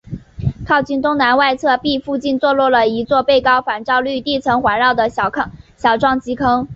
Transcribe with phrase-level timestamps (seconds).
[0.67, 5.29] 靠近东南外侧壁附近坐落了一座被高反照率地层环绕的小
[5.99, 6.67] 撞击坑。